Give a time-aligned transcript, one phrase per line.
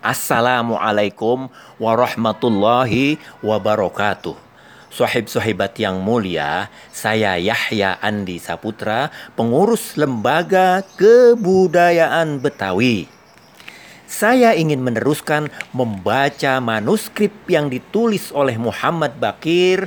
[0.00, 4.32] Assalamualaikum warahmatullahi wabarakatuh.
[4.88, 13.12] Sohib-sohibat yang mulia, saya Yahya Andi Saputra, pengurus Lembaga Kebudayaan Betawi.
[14.08, 19.84] Saya ingin meneruskan membaca manuskrip yang ditulis oleh Muhammad Bakir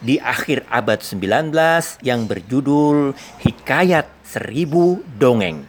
[0.00, 1.52] di akhir abad 19
[2.00, 3.12] yang berjudul
[3.44, 5.68] Hikayat Seribu Dongeng.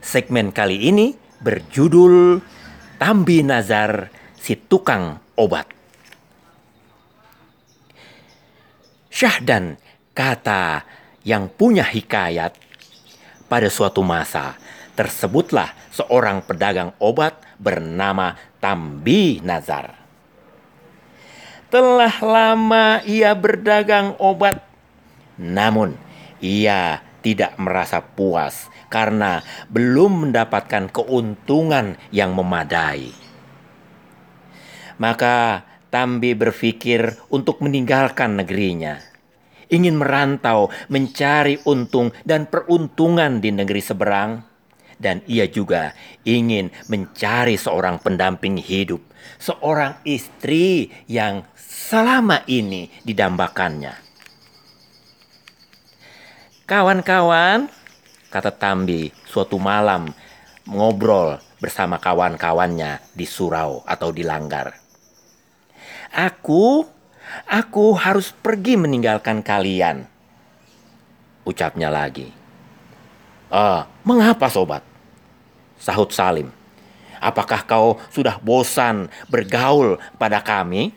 [0.00, 1.12] Segmen kali ini
[1.44, 2.40] berjudul
[3.00, 5.64] Tambi Nazar si tukang obat.
[9.08, 9.80] Syahdan
[10.12, 10.84] kata
[11.24, 12.52] yang punya hikayat
[13.48, 14.60] pada suatu masa
[15.00, 19.96] tersebutlah seorang pedagang obat bernama Tambi Nazar.
[21.72, 24.60] Telah lama ia berdagang obat,
[25.40, 25.96] namun
[26.44, 33.14] ia tidak merasa puas karena belum mendapatkan keuntungan yang memadai.
[35.00, 39.02] Maka Tambi berpikir untuk meninggalkan negerinya.
[39.70, 44.32] Ingin merantau mencari untung dan peruntungan di negeri seberang.
[45.00, 45.96] Dan ia juga
[46.28, 49.00] ingin mencari seorang pendamping hidup.
[49.40, 54.09] Seorang istri yang selama ini didambakannya.
[56.70, 57.66] Kawan-kawan,
[58.30, 60.14] kata Tambi suatu malam
[60.70, 64.78] ngobrol bersama kawan-kawannya di surau atau di langgar.
[66.14, 66.86] Aku,
[67.50, 70.06] aku harus pergi meninggalkan kalian.
[71.42, 72.30] Ucapnya lagi.
[73.50, 74.86] Ah, mengapa sobat?
[75.74, 76.54] Sahut Salim.
[77.18, 80.94] Apakah kau sudah bosan bergaul pada kami?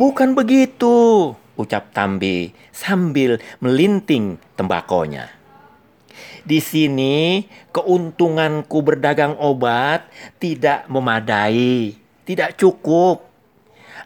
[0.00, 5.32] Bukan begitu, ucap Tambi sambil melinting tembakonya.
[6.46, 7.42] Di sini
[7.74, 10.06] keuntunganku berdagang obat
[10.38, 13.26] tidak memadai, tidak cukup.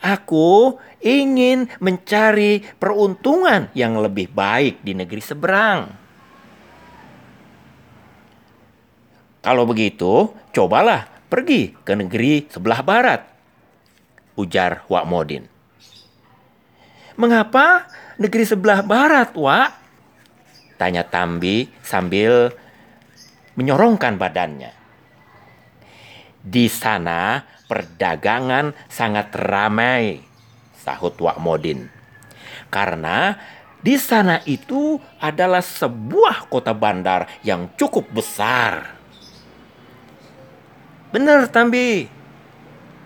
[0.00, 5.80] Aku ingin mencari peruntungan yang lebih baik di negeri seberang.
[9.40, 13.20] Kalau begitu, cobalah pergi ke negeri sebelah barat,
[14.36, 15.59] ujar Wak Modin.
[17.20, 17.84] Mengapa
[18.16, 19.76] negeri sebelah barat, Wak?
[20.80, 22.48] Tanya Tambi sambil
[23.60, 24.72] menyorongkan badannya.
[26.40, 30.24] Di sana perdagangan sangat ramai,
[30.72, 31.92] sahut Wak Modin.
[32.72, 33.36] Karena
[33.84, 38.96] di sana itu adalah sebuah kota bandar yang cukup besar.
[41.12, 42.08] Benar, Tambi,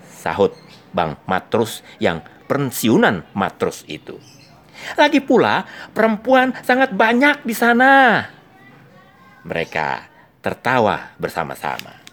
[0.07, 0.55] sahut
[0.95, 4.21] Bang Matrus yang pensiunan matrus itu.
[4.99, 5.65] Lagi pula,
[5.97, 8.25] perempuan sangat banyak di sana.
[9.45, 9.89] Mereka
[10.45, 12.05] tertawa bersama-sama.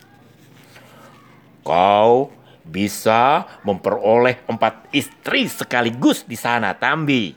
[1.62, 2.31] Kau
[2.64, 7.36] bisa memperoleh empat istri sekaligus di sana, Tambi.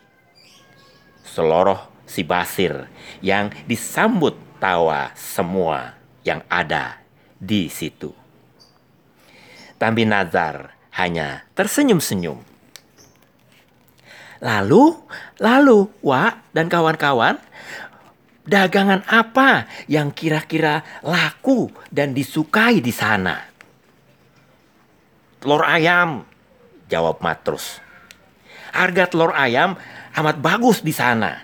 [1.24, 2.86] Seloroh si Basir
[3.24, 7.02] yang disambut tawa semua yang ada
[7.40, 8.14] di situ.
[9.76, 12.53] Tambi Nazar hanya tersenyum-senyum
[14.44, 14.92] Lalu,
[15.40, 17.40] lalu, Wak dan kawan-kawan,
[18.44, 23.40] dagangan apa yang kira-kira laku dan disukai di sana?
[25.40, 26.28] Telur ayam,
[26.92, 27.80] jawab Matrus.
[28.68, 29.80] Harga telur ayam
[30.12, 31.40] amat bagus di sana.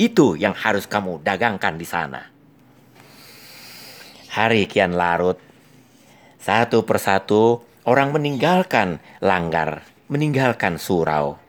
[0.00, 2.24] Itu yang harus kamu dagangkan di sana.
[4.32, 5.36] Hari kian larut.
[6.40, 11.45] Satu persatu orang meninggalkan langgar, meninggalkan surau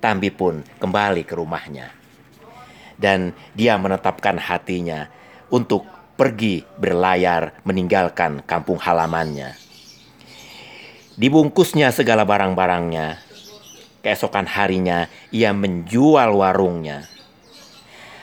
[0.00, 1.92] Tambi pun kembali ke rumahnya.
[2.96, 5.08] Dan dia menetapkan hatinya
[5.52, 5.84] untuk
[6.16, 9.56] pergi berlayar meninggalkan kampung halamannya.
[11.20, 13.20] Dibungkusnya segala barang-barangnya.
[14.00, 17.04] Keesokan harinya ia menjual warungnya.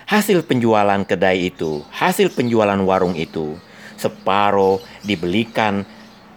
[0.10, 3.60] Hasil penjualan kedai itu, hasil penjualan warung itu,
[4.00, 5.86] separuh dibelikan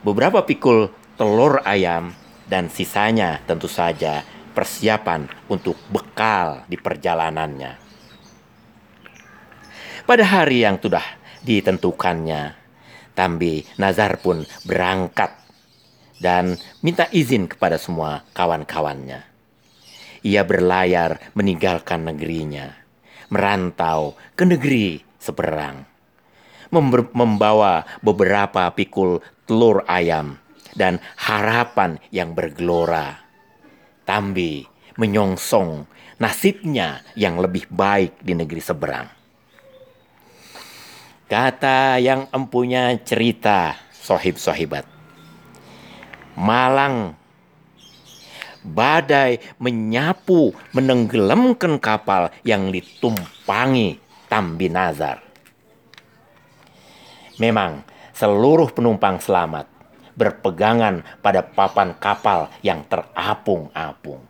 [0.04, 2.12] beberapa pikul telur ayam
[2.48, 7.73] dan sisanya tentu saja persiapan untuk bekal di perjalanannya.
[10.05, 11.05] Pada hari yang sudah
[11.47, 12.58] ditentukannya,
[13.14, 15.31] Tambi Nazar pun berangkat
[16.19, 19.23] dan minta izin kepada semua kawan-kawannya.
[20.20, 22.76] Ia berlayar meninggalkan negerinya,
[23.32, 25.87] merantau ke negeri seberang,
[27.17, 30.37] membawa beberapa pikul telur ayam
[30.76, 33.30] dan harapan yang bergelora
[34.10, 34.66] Tambi
[34.98, 35.86] menyongsong
[36.18, 39.06] nasibnya yang lebih baik di negeri seberang.
[41.30, 44.82] Kata yang empunya cerita, sohib-sohibat.
[46.34, 47.14] Malang
[48.66, 55.22] badai menyapu menenggelamkan kapal yang ditumpangi Tambi Nazar.
[57.38, 59.69] Memang seluruh penumpang selamat
[60.20, 64.20] berpegangan pada papan kapal yang terapung-apung.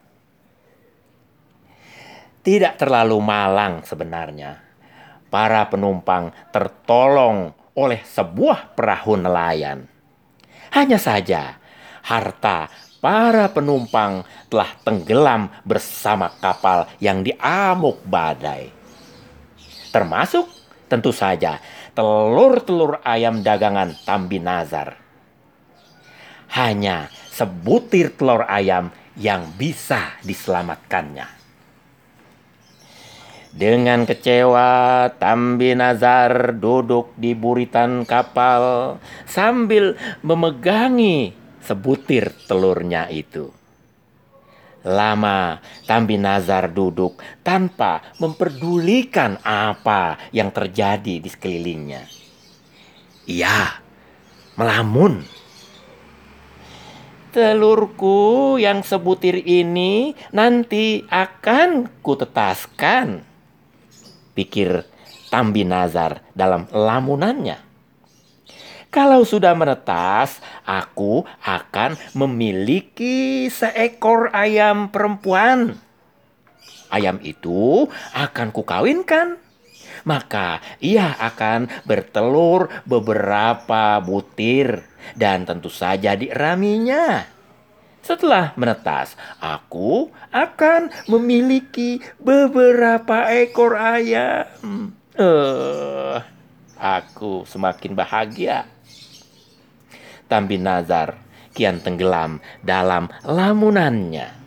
[2.46, 4.62] Tidak terlalu malang sebenarnya.
[5.26, 9.90] Para penumpang tertolong oleh sebuah perahu nelayan.
[10.70, 11.58] Hanya saja
[12.06, 12.70] harta
[13.02, 18.70] para penumpang telah tenggelam bersama kapal yang diamuk badai.
[19.90, 20.46] Termasuk
[20.86, 21.58] tentu saja
[21.96, 24.99] telur-telur ayam dagangan Tambi Nazar.
[26.50, 31.40] Hanya sebutir telur ayam yang bisa diselamatkannya.
[33.50, 38.94] Dengan kecewa, Tambi Nazar duduk di buritan kapal
[39.26, 43.50] sambil memegangi sebutir telurnya itu.
[44.86, 52.06] Lama Tambi Nazar duduk tanpa memperdulikan apa yang terjadi di sekelilingnya.
[53.28, 53.58] Ia
[54.56, 55.39] melamun.
[57.30, 63.22] Telurku yang sebutir ini nanti akan kutetaskan.
[64.34, 64.82] Pikir
[65.30, 67.70] Tambi Nazar dalam lamunannya.
[68.90, 75.78] Kalau sudah menetas, aku akan memiliki seekor ayam perempuan.
[76.90, 79.38] Ayam itu akan kukawinkan.
[80.04, 84.84] Maka ia akan bertelur beberapa butir
[85.16, 87.24] dan tentu saja diraminya.
[88.00, 94.96] Setelah menetas, aku akan memiliki beberapa ekor ayam.
[95.20, 96.16] Uh,
[96.80, 98.64] aku semakin bahagia.
[100.32, 101.20] Tambi Nazar
[101.52, 104.39] kian tenggelam dalam lamunannya.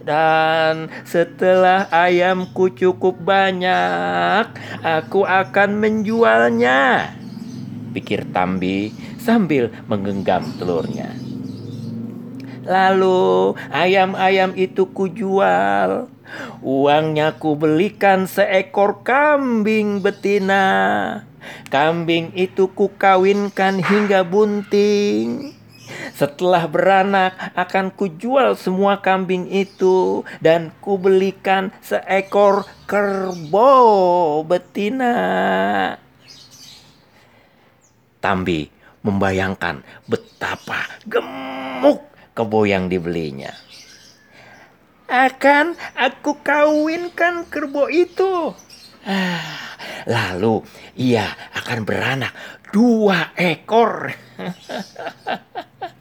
[0.00, 4.48] Dan setelah ayamku cukup banyak,
[4.80, 7.12] aku akan menjualnya.
[7.92, 11.12] Pikir Tambi sambil menggenggam telurnya.
[12.64, 16.08] Lalu ayam-ayam itu kujual.
[16.62, 20.64] Uangnya ku belikan seekor kambing betina.
[21.68, 25.59] Kambing itu kukawinkan hingga bunting.
[26.14, 35.14] Setelah beranak akan kujual semua kambing itu dan kubelikan seekor kerbau betina.
[38.20, 38.68] Tambi
[39.00, 42.04] membayangkan betapa gemuk
[42.36, 43.52] kebo yang dibelinya.
[45.10, 48.54] Akan aku kawinkan kerbau itu.
[49.02, 49.70] Ah,
[50.08, 50.64] Lalu
[50.96, 51.26] ia
[51.56, 52.32] akan beranak
[52.72, 54.12] dua ekor.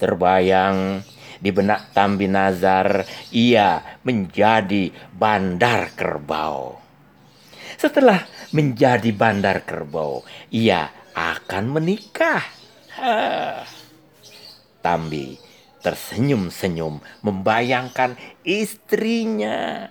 [0.00, 1.04] Terbayang
[1.36, 3.04] di benak Tambi Nazar
[3.36, 6.80] ia menjadi bandar kerbau.
[7.76, 8.24] Setelah
[8.56, 12.44] menjadi bandar kerbau, ia akan menikah.
[14.80, 15.36] Tambi
[15.80, 19.88] tersenyum-senyum membayangkan istrinya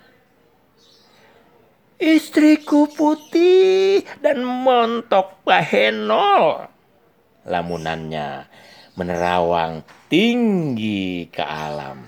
[2.00, 6.72] Istriku putih dan montok bahenol.
[7.44, 8.48] Lamunannya
[9.00, 12.04] menerawang tinggi ke alam.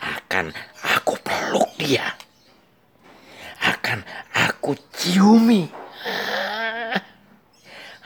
[0.00, 0.48] Akan
[0.80, 2.08] aku peluk dia.
[3.60, 4.00] Akan
[4.32, 5.68] aku ciumi.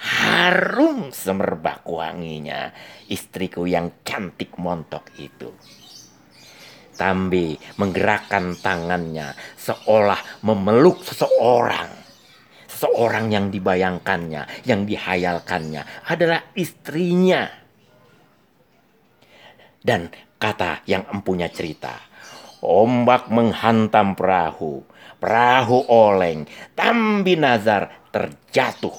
[0.02, 2.74] Harum semerbak wanginya
[3.06, 5.54] istriku yang cantik montok itu.
[6.98, 12.01] Tambi menggerakkan tangannya seolah memeluk seseorang.
[12.82, 17.46] Seseorang yang dibayangkannya, yang dihayalkannya adalah istrinya.
[19.78, 20.10] Dan
[20.42, 21.94] kata yang empunya cerita,
[22.58, 24.82] ombak menghantam perahu,
[25.22, 28.98] perahu oleng, Tambi Nazar terjatuh.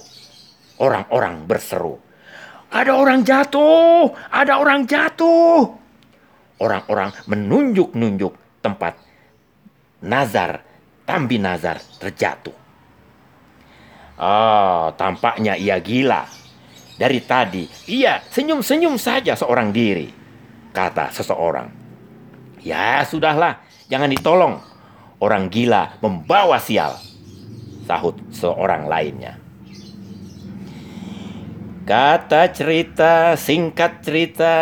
[0.79, 1.99] Orang-orang berseru,
[2.71, 5.83] ada orang jatuh, ada orang jatuh
[6.63, 8.95] orang-orang menunjuk-nunjuk tempat
[9.99, 10.63] Nazar,
[11.03, 12.62] Tambi Nazar terjatuh.
[14.17, 16.29] Oh, tampaknya ia gila.
[16.93, 20.13] Dari tadi, ia senyum-senyum saja seorang diri,
[20.69, 21.73] kata seseorang.
[22.61, 24.61] Ya, sudahlah, jangan ditolong.
[25.17, 26.99] Orang gila membawa sial,
[27.89, 29.41] sahut seorang lainnya.
[31.83, 34.55] Kata cerita, singkat cerita,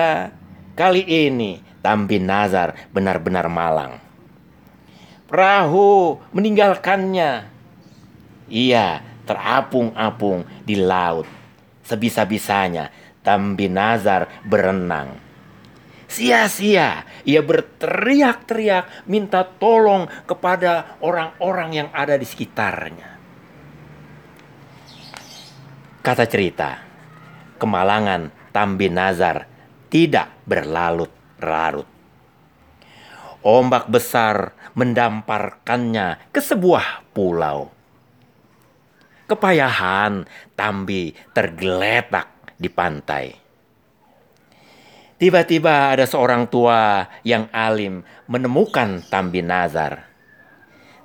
[0.74, 4.02] kali ini Tambi Nazar benar-benar malang.
[5.30, 7.46] Perahu meninggalkannya.
[8.52, 11.24] Ia terapung-apung di laut
[11.88, 12.92] sebisa-bisanya
[13.24, 15.16] Tambi Nazar berenang.
[16.12, 23.16] Sia-sia ia berteriak-teriak minta tolong kepada orang-orang yang ada di sekitarnya.
[26.04, 26.84] Kata cerita,
[27.56, 29.48] kemalangan Tambi Nazar
[29.88, 31.88] tidak berlarut-larut.
[33.42, 37.81] Ombak besar mendamparkannya ke sebuah pulau.
[39.32, 40.28] Kepayahan
[40.60, 43.32] Tambi tergeletak di pantai.
[45.16, 50.04] Tiba-tiba ada seorang tua yang alim menemukan Tambi Nazar.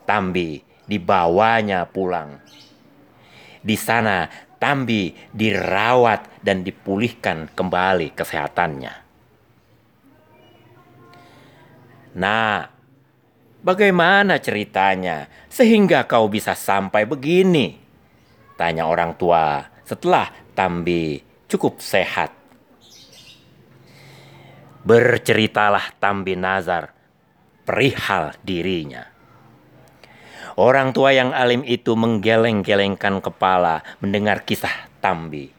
[0.02, 0.59] Tambi
[0.90, 2.42] dibawanya pulang.
[3.62, 4.26] Di sana
[4.59, 8.95] Tambi dirawat dan dipulihkan kembali kesehatannya.
[12.18, 12.66] Nah,
[13.62, 17.86] bagaimana ceritanya sehingga kau bisa sampai begini?
[18.56, 22.32] Tanya orang tua setelah Tambi cukup sehat.
[24.80, 26.96] Berceritalah Tambi Nazar
[27.68, 29.04] perihal dirinya.
[30.56, 35.52] Orang tua yang alim itu menggeleng-gelengkan kepala mendengar kisah Tambi.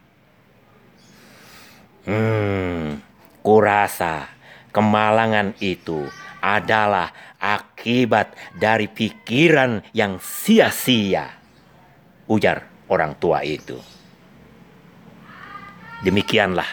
[2.07, 2.97] Hmm,
[3.45, 4.25] kurasa
[4.73, 6.01] kemalangan itu
[6.41, 11.29] adalah akibat dari pikiran yang sia-sia.
[12.25, 13.79] Ujar orang tua itu.
[16.03, 16.67] Demikianlah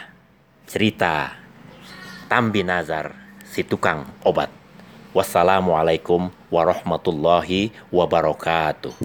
[0.68, 1.32] cerita
[2.28, 3.14] Tambi Nazar,
[3.46, 4.50] si tukang obat.
[5.14, 8.90] Wassalamualaikum warahmatullahi wabarakatuh.